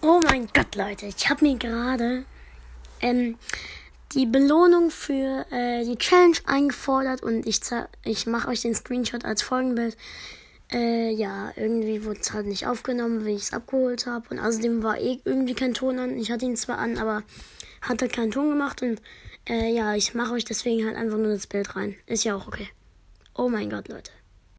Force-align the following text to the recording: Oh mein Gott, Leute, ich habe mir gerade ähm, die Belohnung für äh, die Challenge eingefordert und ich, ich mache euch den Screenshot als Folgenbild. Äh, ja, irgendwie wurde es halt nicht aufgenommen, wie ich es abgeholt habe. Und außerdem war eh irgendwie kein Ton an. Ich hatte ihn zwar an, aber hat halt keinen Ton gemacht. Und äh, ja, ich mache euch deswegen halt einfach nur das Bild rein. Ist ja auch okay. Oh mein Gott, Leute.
Oh 0.00 0.20
mein 0.22 0.46
Gott, 0.54 0.76
Leute, 0.76 1.06
ich 1.06 1.28
habe 1.28 1.44
mir 1.44 1.56
gerade 1.56 2.24
ähm, 3.00 3.36
die 4.12 4.26
Belohnung 4.26 4.92
für 4.92 5.44
äh, 5.50 5.84
die 5.84 5.96
Challenge 5.96 6.36
eingefordert 6.46 7.24
und 7.24 7.44
ich, 7.48 7.60
ich 8.04 8.26
mache 8.28 8.46
euch 8.46 8.62
den 8.62 8.76
Screenshot 8.76 9.24
als 9.24 9.42
Folgenbild. 9.42 9.96
Äh, 10.70 11.10
ja, 11.10 11.50
irgendwie 11.56 12.04
wurde 12.04 12.20
es 12.20 12.32
halt 12.32 12.46
nicht 12.46 12.68
aufgenommen, 12.68 13.24
wie 13.24 13.34
ich 13.34 13.42
es 13.42 13.52
abgeholt 13.52 14.06
habe. 14.06 14.28
Und 14.30 14.38
außerdem 14.38 14.84
war 14.84 15.00
eh 15.00 15.18
irgendwie 15.24 15.54
kein 15.54 15.74
Ton 15.74 15.98
an. 15.98 16.16
Ich 16.16 16.30
hatte 16.30 16.44
ihn 16.44 16.56
zwar 16.56 16.78
an, 16.78 16.96
aber 16.96 17.24
hat 17.80 18.00
halt 18.00 18.12
keinen 18.12 18.30
Ton 18.30 18.50
gemacht. 18.50 18.80
Und 18.82 19.02
äh, 19.48 19.74
ja, 19.74 19.96
ich 19.96 20.14
mache 20.14 20.34
euch 20.34 20.44
deswegen 20.44 20.86
halt 20.86 20.96
einfach 20.96 21.18
nur 21.18 21.32
das 21.32 21.48
Bild 21.48 21.74
rein. 21.74 21.96
Ist 22.06 22.22
ja 22.22 22.36
auch 22.36 22.46
okay. 22.46 22.68
Oh 23.34 23.48
mein 23.48 23.68
Gott, 23.68 23.88
Leute. 23.88 24.12